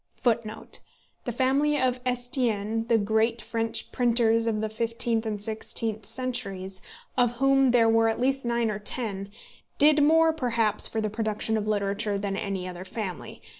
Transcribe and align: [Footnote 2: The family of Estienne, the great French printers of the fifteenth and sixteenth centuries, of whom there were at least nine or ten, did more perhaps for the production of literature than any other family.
[Footnote 0.15 0.73
2: 0.73 0.81
The 1.25 1.31
family 1.31 1.79
of 1.79 1.99
Estienne, 2.07 2.87
the 2.87 2.97
great 2.97 3.39
French 3.39 3.91
printers 3.91 4.47
of 4.47 4.59
the 4.59 4.67
fifteenth 4.67 5.27
and 5.27 5.39
sixteenth 5.39 6.07
centuries, 6.07 6.81
of 7.15 7.33
whom 7.33 7.69
there 7.69 7.87
were 7.87 8.09
at 8.09 8.19
least 8.19 8.43
nine 8.43 8.71
or 8.71 8.79
ten, 8.79 9.29
did 9.77 10.01
more 10.01 10.33
perhaps 10.33 10.87
for 10.87 11.01
the 11.01 11.11
production 11.11 11.55
of 11.55 11.67
literature 11.67 12.17
than 12.17 12.35
any 12.35 12.67
other 12.67 12.83
family. 12.83 13.43